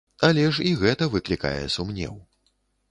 [0.27, 2.19] Але ж і гэта выклікае сумнеў.